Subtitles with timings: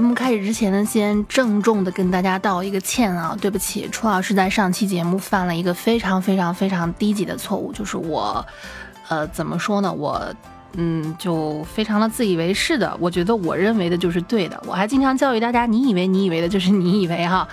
[0.00, 8.42] 节目开始之前呢，先郑重的跟大家道一个歉啊，对不起，楚老师在上期节目犯了一个非常非常非常低级的错误，就是我，
[9.08, 10.18] 呃，怎么说呢，我，
[10.72, 17.46] 嗯，就非常的自以为是的，我觉得我认为的就是对的，我还经常教育大家，你以为你以为的就是你以为哈。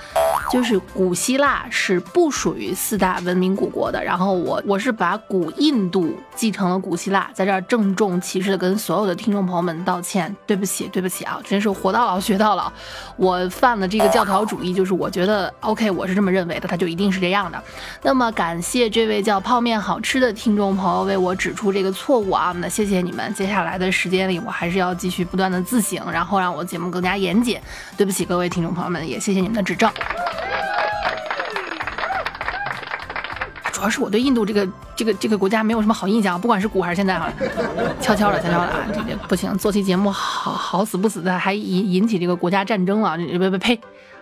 [0.52, 12.72] 就是古希腊是不属于四大文明古国的，然后我我是把古印度继承了古希腊，在这儿郑重其事的跟所有的听众朋友们道歉，对不起，对不起啊，真是活到老学到老，
[13.16, 17.62] 我犯了这个教条主义，就是我觉得 OK，我是这么认为的，他就一定是这样的。
[18.02, 27.60] 那么感谢这位叫泡面好吃的听众朋友为我指出这个错误啊，那谢谢你们，接下来的时间里我还是要继续不断的自省，然后让我节目更加严谨。
[27.96, 29.92] 对不起各位听众朋友们，也谢谢你们的指正。
[33.78, 37.32] 主要是我对印度这个这个这个国家没有什么好印象，不管是古还是现在哈，
[38.02, 43.80] 悄悄的悄悄的啊，这个不行，做期节目好好死不死的，还引引起这个国家战争了，不不呸，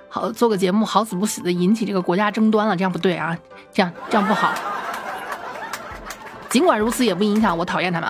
[0.10, 3.38] 好做个节目好死不死的引起这个国家争端了，这样不对啊，
[3.72, 4.52] 这样这样不好。
[6.50, 8.10] 尽管如此，也不影响我讨厌他们。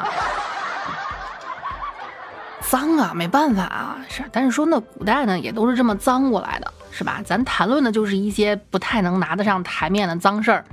[2.62, 7.22] 脏啊，没办法啊，是，但是说那古代呢，也都是这么脏过来的，是吧？
[7.24, 10.66] 咱谈论的就是一些不太能拿得上台面的脏事儿。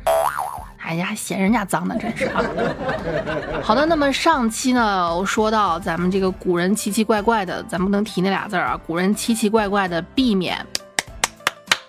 [0.93, 2.43] 哎呀，还嫌人家脏呢，真是啊！
[3.63, 8.79] 好的，那么上期呢，我说到咱们这个古人奇奇怪怪的，咱不能提那俩字儿啊。
[8.87, 10.59] 古人奇奇怪怪的，避免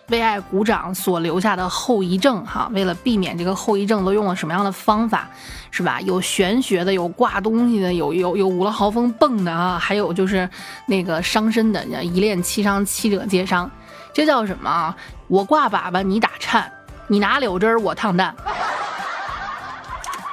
[0.08, 2.70] 为爱鼓掌所留下的后遗症哈。
[2.72, 5.28] 为了避免这个后遗症，都用了什么样的方法，
[5.70, 6.00] 是吧？
[6.00, 10.50] 有玄学的，有挂东西的，有有有五了豪风蹦的啊，还有就是
[10.86, 13.70] 那个伤身的，一练七伤，七者皆伤。
[14.14, 14.96] 这叫什么？
[15.28, 16.64] 我挂粑粑，你打颤；
[17.08, 18.34] 你拿柳枝儿，我烫蛋。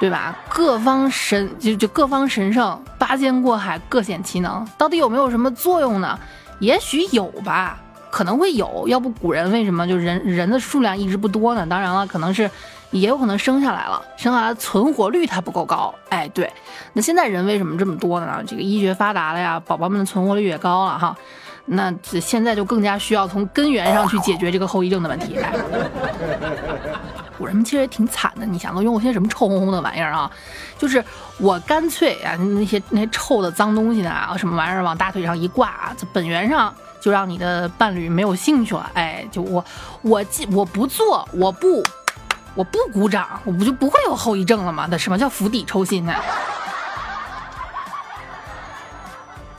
[0.01, 0.35] 对吧？
[0.49, 6.19] 各方神就就各方神圣，八仙过海，各显其能，到底有没有什么作用呢？
[6.57, 7.79] 也许有吧，
[8.09, 8.87] 可能会有。
[8.87, 11.63] 要不古人为什么就人人的数量一直不多呢？
[11.67, 12.49] 当然了，可能是
[12.89, 15.93] 也有可能生下来了，生下来存活率它不够高。
[16.09, 16.51] 哎，对。
[16.93, 18.43] 那现在人为什么这么多呢？
[18.47, 21.15] 这个医学发达了呀，宝宝们的存活率也高了哈。
[21.65, 25.37] 那现在就更加需要从根源上去解决这个后遗症的问题。
[27.41, 30.29] 古人们其实也挺惨的，你想都用过些什么臭烘烘的玩意儿啊？
[30.77, 31.03] 就是
[31.39, 38.91] 我干脆啊，那些那些臭的脏东西啊，什么玩意儿往大腿上一挂，这本源上就让你的伴侣没有兴趣了。
[38.93, 39.65] 哎，就我
[40.03, 41.83] 我我不做，我不
[42.53, 44.87] 我不鼓掌，我不就不会有后遗症了吗？
[44.91, 46.13] 那什么叫釜底抽薪呢？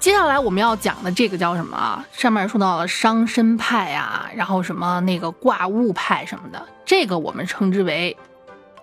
[0.02, 2.04] 接下来我们要讲的这个叫什么啊？
[2.10, 8.16] 上面说到了伤身派啊，然后什么那个挂物派什么的，这个我们称之为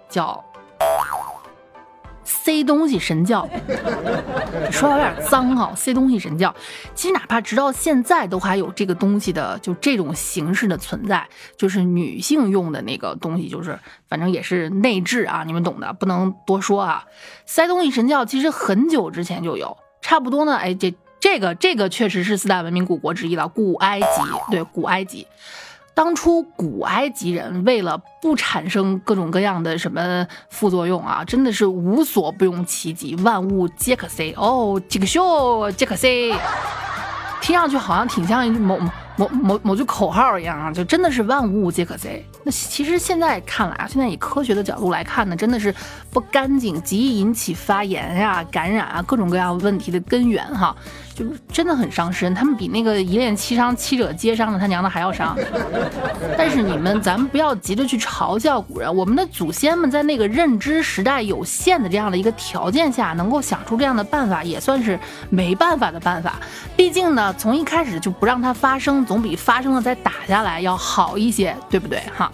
[0.07, 0.41] 叫
[2.23, 3.45] 塞东西神教。
[4.71, 6.55] 说的有点脏哈，塞东西神教。
[6.95, 17.03] 其实哪怕直到现在都还有这个东西的，就这种形式的存在，就是女性用的那个东西，就是反正也是内置啊，你们懂的，不能多说啊。
[17.45, 20.95] 塞东西神教其实很久之前就有，差不多呢，哎这。
[21.19, 24.05] 这个这个确实是四大文明古国之一了，古埃及。
[24.49, 25.27] 对，古埃及，
[25.93, 34.33] 当初古埃及人为了不产生各种各样的什么副作用啊，真的是无所不用其极，万物皆可塞。
[34.37, 36.31] 哦，这个秀皆可塞，
[37.41, 38.79] 听上去好像挺像一句某
[39.17, 42.23] 某某某句口号一样啊，就真的是万物皆可塞。
[42.49, 45.73] 其实现在看来啊，现在以科学的角度来看呢，真的是
[46.11, 50.75] 不干净，极易引起发炎呀、感染啊，各种各样问题的根源哈。
[51.15, 55.37] 就真的很伤身，他们比那个一恋七伤七者皆伤的他娘的还要伤。
[56.37, 64.97] 但是你们，咱们不要急着去嘲笑古人，我们的祖先们在那个认知时代有限的这样的一个条件下，能够想出这样的办法，也算是
[65.29, 66.35] 没办法的办法。
[66.77, 72.01] 毕竟呢，从一开始就不让它发生，总比发生了再打下来要好一些，对不对？
[72.15, 72.31] 哈。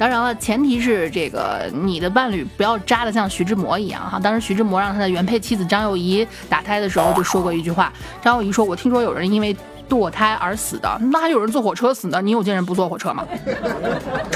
[0.00, 4.18] 当然了，前提是这个你的伴侣不要渣的像徐志摩一样哈。
[4.18, 7.92] 当时徐志摩让他的原配妻子张幼仪打胎的时候就说过一句话，
[8.22, 9.54] 张幼仪说：“我听说有人因为
[9.90, 12.22] 堕胎而死的，那还有人坐火车死呢？
[12.22, 13.26] 你有见人不坐火车吗？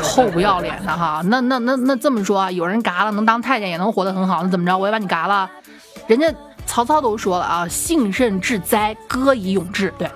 [0.02, 1.22] 臭不要脸的哈！
[1.24, 4.76] 那那那那这么说，有人嘎了能当太监也能活得很好，那怎么着？
[4.76, 5.50] 我也把你嘎了。
[6.06, 6.30] 人家
[6.66, 9.90] 曹操都说了啊，幸甚至哉，歌以咏志。
[9.98, 10.06] 对。”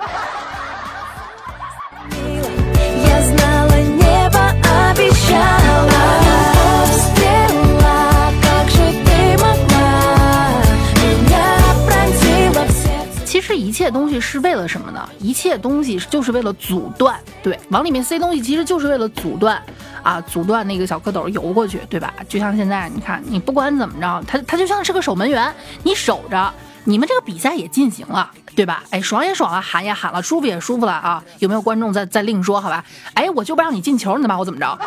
[13.69, 15.06] 一切东西是为了什么呢？
[15.20, 19.62] 一切东西就是为了阻断，对，往里面塞东西其实就是为了阻断
[20.03, 22.15] 啊，阻断那个小蝌蚪游过去，对吧？
[22.26, 26.50] 就像现在，你看，你不管怎么着，它它就像是个守门员，你守着。
[26.85, 28.82] 你们这个比赛也进行了，对吧？
[28.88, 31.23] 哎，爽也爽了，喊也喊了，舒服也舒服了啊！
[31.38, 32.59] 有没有观众再再另说？
[32.59, 32.82] 好吧？
[33.12, 34.79] 哎，我就不让你进球，你能把我怎么着？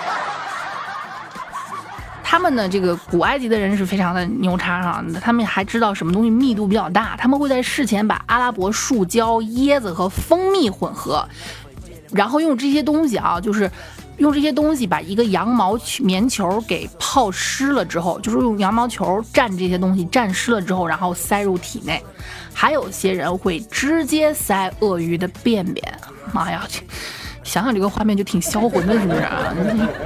[2.31, 11.27] 他们呢，这个古埃及的人是非常的牛叉哈，他们还知道什么东西密度比较大，他们会在事前把阿拉伯树胶、椰子和蜂蜜混合，
[12.13, 13.69] 然后用这些东西啊，就是。
[14.17, 21.99] 用这些东西把一个羊毛棉球给泡湿了之后，就是用羊毛球蘸这些东西蘸湿了之后，然后塞入体内。
[22.53, 25.83] 还有些人会直接塞鳄鱼的便便。
[26.31, 26.67] 妈呀，
[27.43, 29.27] 想想这个画面就挺销魂的，是不是？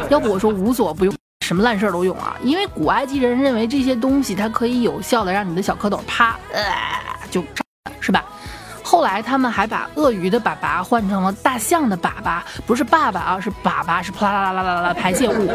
[0.09, 1.13] 要不我说无所不用，
[1.45, 2.35] 什么烂事儿都用啊。
[2.41, 6.63] 因为古埃及人认为这些东西它可以有效的让你的小蝌蚪啪，呃，
[7.29, 7.43] 就，
[7.99, 8.23] 是吧？
[8.83, 15.51] 后来他们还把鳄鱼的粑粑换成了大象的粑粑，不是爸爸啊，是粑粑，是啪啦啦啦啦啦排泄物。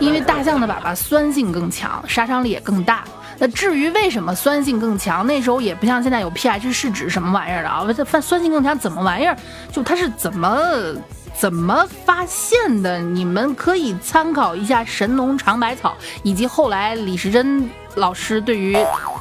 [0.00, 3.04] 因为大象的粑粑酸性更强，杀伤力也更大。
[3.38, 9.36] 那至于为什么酸性更强，那时候也不像现在有 pH 试纸什么玩意儿的啊，它酸性更强怎么玩意儿？
[9.70, 10.58] 就它是怎么
[11.34, 12.98] 怎么发现的？
[12.98, 18.76] 你们可以参考一下神农尝百草，以及后来李时珍老师对于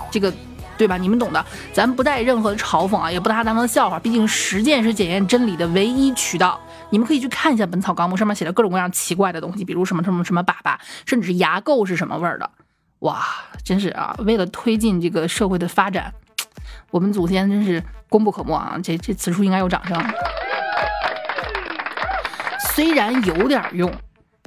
[0.10, 0.34] 这个。
[0.78, 0.98] 对吧？
[0.98, 4.00] 你们懂的，咱不带任何嘲讽啊，也不拿它当成笑话。
[4.00, 6.60] 毕竟实践是检验真理的唯一渠道。
[6.90, 10.76] 你们可以去看一下《本草纲目》，上面写的各种各样奇怪的东西，比如什么什么什么粑粑，
[11.06, 12.50] 甚至是牙垢是什么味儿的。
[13.00, 13.24] 哇，
[13.64, 14.16] 真是啊！
[14.26, 16.12] 为了推进这个社会的发展，
[16.90, 18.76] 我们祖先 真是功不可没啊！
[18.82, 19.96] 这这此处应该有掌声。
[22.82, 23.94] 虽然有点用。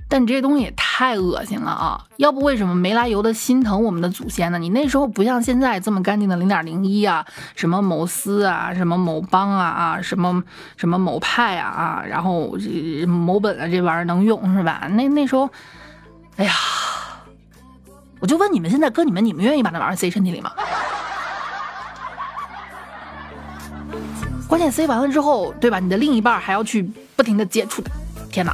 [0.08, 2.04] 但这东西也太恶心了啊！
[2.16, 4.58] 要不为什么没来由的心疼我们的祖先呢？
[4.58, 10.42] 你那时候不像现在这么干净的零点零一啊，什么某司啊，什么某邦啊啊，什么
[10.76, 12.56] 什么某派啊啊，然后
[13.06, 14.88] 某本啊这玩意儿能用是吧？
[14.90, 15.48] 那那时候，
[16.36, 16.52] 哎呀，
[18.18, 20.50] 我就问你们，现在搁你们，你们愿意把那玩意儿塞身体里吗？
[24.48, 25.78] 关键塞完了之后，对吧？
[25.78, 26.82] 你的另一半还要去
[27.16, 27.82] 不停的接触，
[28.34, 28.52] 天哪！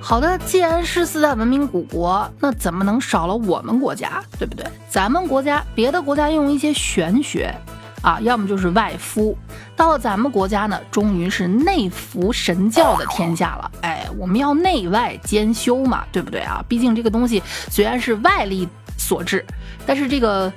[0.00, 4.66] 好的，既然是四大文明古国，那怎么能少了我们国家，对不对？
[4.90, 7.54] 咱们国家，别的国家用一些玄学
[8.02, 9.36] 啊，要么就是外敷，
[9.76, 13.70] 到了咱们国家呢，终于是内服神教的天下了。
[13.82, 16.62] 哎，我们要内外兼修嘛，对不对啊？
[16.68, 18.68] 毕竟这个东西虽然是外力
[18.98, 19.44] 所致，
[19.86, 20.52] 但是这个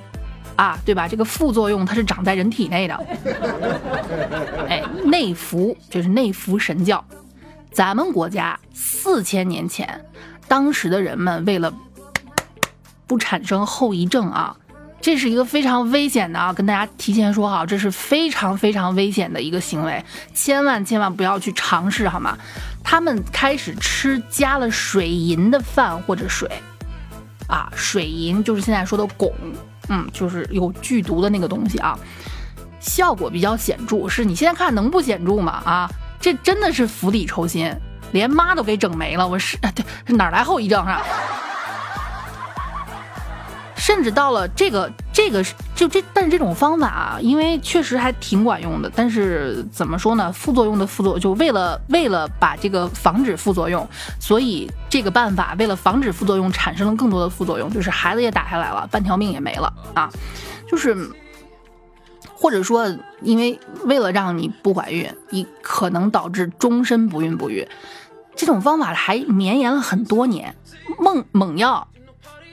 [0.56, 1.06] 啊，对吧？
[1.06, 3.06] 这个副作用它是长在人体内的。
[4.68, 7.04] 哎，内服就是内服神教。
[7.70, 10.04] 咱们国家四千年前，
[10.48, 11.72] 当时的人们为了
[13.06, 14.56] 不产生后遗症啊，
[15.06, 20.04] 这是一个非常危险的啊，跟大家提前说好，这是非常非常危险的一个行为，
[20.34, 22.36] 千万千万不要去尝试，好吗？
[22.82, 26.50] 他们开始吃加了水银的饭或者水，
[27.46, 29.30] 啊，水银就是现在说的汞，
[29.88, 31.96] 嗯，就是有剧毒的那个东西啊，
[32.80, 35.62] 效果比较显著，是你现在看能不显著吗？
[35.64, 35.88] 啊？
[36.20, 37.72] 这真的是釜底抽薪，
[38.10, 39.28] 连妈都给整没了。
[39.28, 39.84] 我是啊， 对，
[40.16, 41.00] 哪来后遗症啊？
[43.86, 45.44] 甚至到了这个这个
[45.76, 48.90] 就这，但是这种方法啊，因为确实还挺管用的。
[48.96, 50.32] 但是怎么说呢？
[50.32, 53.88] 副作用的副作用，就为了为了把这个防止副作用，
[54.18, 60.10] 所以这个办法为了防止副作用产生了更多的副作用，就是孩子也打下来了，半条命也没了啊，
[60.68, 61.08] 就是。
[62.38, 67.66] 或者说，因为为了让你不怀孕，你可能导致终身不孕不育，
[68.34, 70.54] 这种方法还绵延了很多年。
[70.98, 71.88] 猛猛药、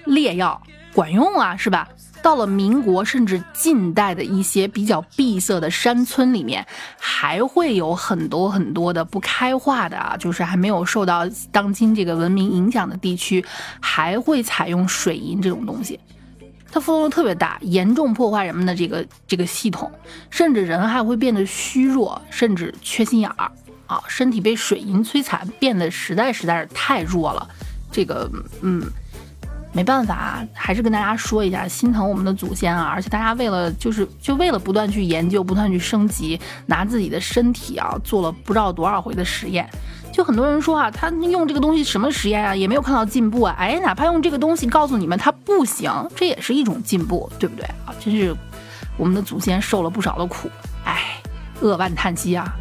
[0.06, 0.62] 烈药
[0.94, 1.88] 管用啊，是吧？
[2.22, 6.66] 到了民国甚至近代的一些比较闭塞的山村里面，
[6.98, 13.44] 还会有很多很多的不开化的啊，就是还没有受到当今这个文明影响的地区，
[13.82, 16.00] 还会采用水银这种东西。
[16.72, 19.92] 它副作用特别大，严重破坏人们的这个这个系统，
[20.30, 23.52] 甚至人还会变得虚弱，甚至缺心眼儿
[23.86, 27.48] 啊，身体被水银摧残，变得实在实在是太弱了。
[27.92, 28.32] 这个，
[28.62, 28.82] 嗯，
[29.74, 32.92] 没办法，还是跟大家说一下，心疼我们的祖先啊！
[32.94, 39.68] 而且大家为了就是就为了不断去研究，不断去升级，拿自己的身体啊做了不知道多少回的实验。
[40.12, 43.56] 就很多人说啊，他用这个东西什么实验啊，也没有看到进步啊。
[43.58, 47.90] 哎，哪怕用这个东西告诉你们它不行，这也是一种进步，对不对啊？
[48.00, 48.36] 真是
[48.96, 50.48] 我们的祖先受了不少的苦，
[50.86, 51.20] 哎，
[51.62, 52.54] 扼腕叹息啊。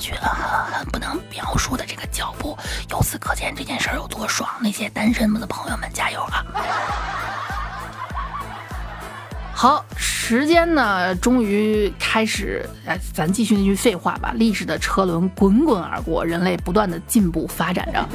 [0.00, 0.30] 去很
[0.72, 2.56] 很不能描述的这个脚步。
[2.88, 4.26] 由此可见，这件事儿有多。
[4.30, 6.46] 爽，那些单身们的朋友们加油啊！
[9.52, 14.32] 好，时间呢，终于开始，哎，咱继续那句废话吧。
[14.36, 18.06] 历史的车轮滚滚而过，人类不断的进步发展着，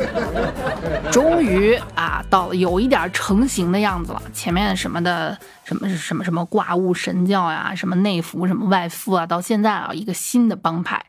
[1.11, 4.21] 终于啊，到了有一点成型的样子了。
[4.33, 11.03] 前面什么的，什么什么什么挂物神教呀，什么内服，什么外敷啊，到现在啊，一个新的帮派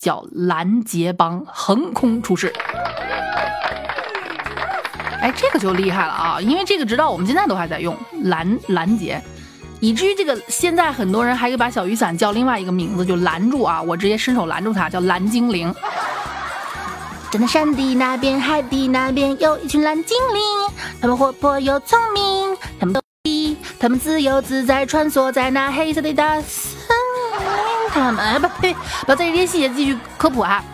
[0.00, 2.52] 叫拦截帮横空出世。
[5.20, 9.22] 哎，这个就厉害了啊，因为这个直到我们现在都还在用拦拦截。
[9.78, 13.80] 以至于这个现在很多人还给把小雨伞叫另外一个名字，就拦住啊！
[13.80, 15.74] 我直接伸手拦住它，叫蓝精灵。
[17.30, 20.42] 站在山的那边，海的那边，有一群蓝精灵，
[21.00, 23.00] 他们活泼又聪明，他们都
[23.78, 26.79] 他们自由自在穿梭在那黑色的大森。
[27.92, 28.74] 他们不呸，
[29.06, 30.64] 不在这些细节继续科普啊。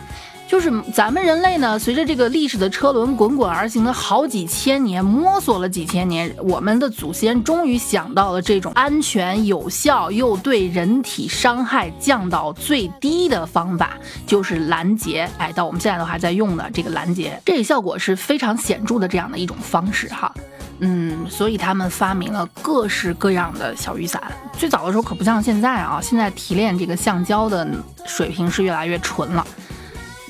[0.47, 15.29] 就是咱们人类呢，随着这个历史的车轮滚滚而行了好几千年，摸索了几千年，我们的祖先终于想到了这种安全、有效又对人体伤害降到最低的方法，就是拦截。
[15.37, 20.33] 哎，到我们现在都还在用的这个拦截，这个效果是非常显著的这样的一种方式哈。
[20.79, 24.21] 嗯，所以他们发明了各式各样的小雨伞。
[24.53, 27.67] 最早的时候可不像现在啊，现在提炼这个橡胶的
[28.05, 29.45] 水平是越来越纯了。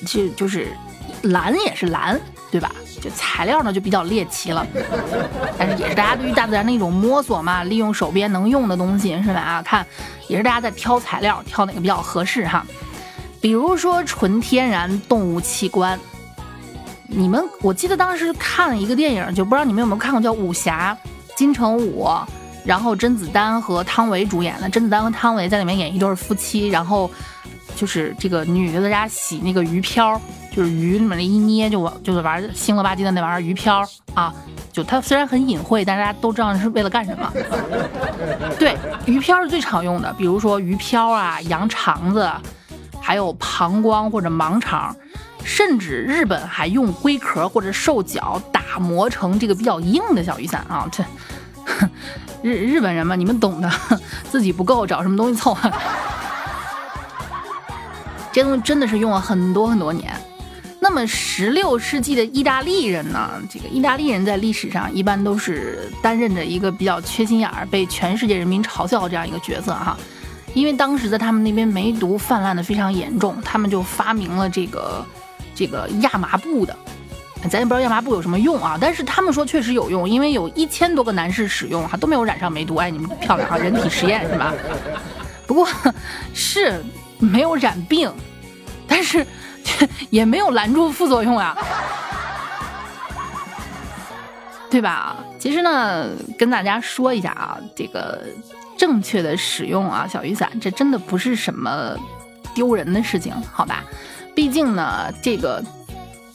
[0.06, 0.68] 就就是
[1.22, 2.18] 蓝也是蓝，
[2.50, 2.70] 对吧？
[3.00, 4.66] 就材料呢就比较猎奇了，
[5.56, 9.40] 但是也是大家对于大自然的一种摸索嘛，利用手边能用的东西是吧？
[9.40, 9.86] 啊，看
[10.26, 12.66] 也是大家在挑材料，挑哪个比较合适哈。
[13.40, 15.98] 比如说纯天然动物器官，
[17.08, 20.96] 你们我记得当时看了一个电影，就不知道你们有没有看过，叫《武侠》，
[21.36, 22.08] 金城武，
[22.64, 27.10] 然后甄子丹和汤唯主演的，甄子丹和汤唯在里面演一对夫妻，然后。
[27.76, 34.34] 就是这个女的在家洗那个鱼漂，就是鱼里面一捏就就是玩腥了吧唧的那玩意儿鱼漂啊，
[34.72, 37.32] 就它虽然很隐晦，但大家都知道是为了干什么。
[38.58, 42.28] 对，鱼漂是最常用的，比如说鱼漂啊、羊肠子，
[43.00, 44.96] 还有膀胱或者盲肠，
[45.48, 50.86] 甚至日本还用龟壳或者兽脚打磨成这个比较硬的小雨伞啊。
[50.92, 51.02] 这
[52.42, 53.70] 日日本人嘛，你们懂的，
[54.30, 55.56] 自己不够找什么东西凑。
[58.30, 60.12] 这东西真的是用了很多很多年。
[60.80, 63.30] 那么，十六世纪的意大利人呢？
[63.50, 69.96] 这个意大利人在历史上一般都是担任着一个比较缺心眼儿、被全世界人民嘲笑这样一个角色哈。
[70.54, 75.04] 因为当时在他们那边梅毒泛滥的非常严重，他们就发明了这个
[75.58, 76.76] 这个亚麻布的。
[77.50, 82.76] 咱也不知道亚麻布有什么用啊，但是他们说确实有用，因为有一千多个男士使用哈都没有染上梅毒。
[82.76, 84.54] 哎，你们漂亮啊，人体实验是吧？
[85.46, 85.66] 不过，
[86.32, 86.82] 是
[87.18, 88.12] 没有染病。
[88.90, 89.24] 但是
[90.08, 91.54] 也没有拦住副作用啊，
[94.70, 95.16] 对吧？
[95.38, 98.24] 其实呢，跟大家说一下啊，这个
[98.78, 101.94] 正确的使用啊，小雨伞，这真的不是什么
[102.54, 103.84] 丢人的事情，好吧？
[104.38, 105.60] 毕竟呢，这个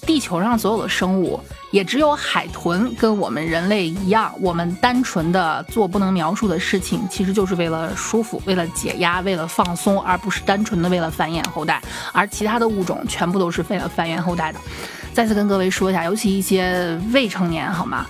[0.01, 1.39] 地球上所有的生物。
[1.71, 11.81] 也只有海豚跟我们人类一样，我们单纯的做不能描述的事情，其实就是为了舒服，为了解压，为了放松，而不是单纯的为了繁衍后代。
[12.11, 14.59] 而其他的物种全部都是为了繁衍后代的。
[15.13, 18.05] 再次跟各位说一下，尤其一些未成年，好吗？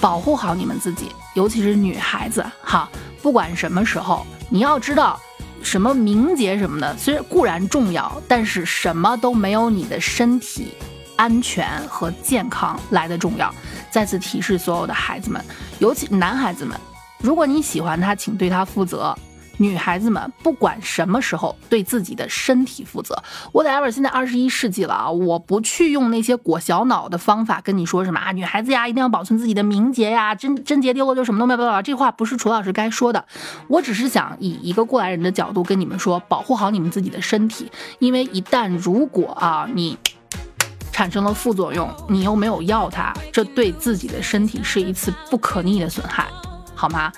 [0.00, 2.90] 保护好你们自己，尤其是女孩子，哈，
[3.22, 5.18] 不管什么时候，你要知道，
[5.62, 10.72] 什么名节什么的，虽然固然重要，但是什么都没有你的身体。
[11.16, 13.54] 安全和健康来的重要。
[13.90, 15.44] 再次提示所有的孩子们，
[15.78, 16.80] 尤其男孩子们，
[17.18, 19.14] 如果你喜欢他，请对他负责。
[19.60, 23.22] 女孩子们，不管什么时候，对自己的身体负责。
[23.52, 31.82] 我在 ever 现在二十一世纪了啊，我不去用那些裹小脑的方法跟你说什么啊，女孩子呀，一定要保存自己的名节呀，贞贞节丢了就什么都没有了。
[31.82, 33.22] 这话不是楚老师该说的。
[33.68, 39.98] 我只是想以一个过来人的角度跟你们说，保护好你们自己的身体，因为一旦如果啊你。
[40.92, 46.28] 产生了副作用，你又没有要它，这对自己的身体是一次不可逆的损害，
[46.74, 47.10] 好吗？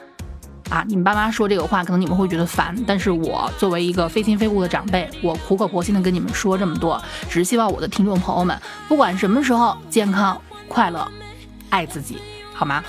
[0.73, 6.99] 啊，你们爸妈说这个话，可能你们会觉得烦，但是我作为一个非亲非故的长辈，我苦口婆心的跟你们说这么多，
[7.29, 11.07] 只是希望我的听众朋友们，不管什么时候，健康、快乐、
[11.69, 12.17] 爱自己，
[12.55, 12.83] 好吗？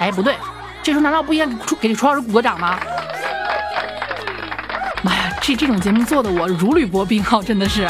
[0.00, 0.34] 哎，不对，
[0.82, 2.76] 这时候难道不应该给给楚老师鼓个掌吗？
[5.04, 7.86] 妈呀，这这种节目做的我如履薄冰啊，真的是。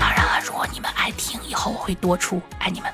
[0.00, 2.90] 当然了，如果你们爱听，以后我会多出，爱你们。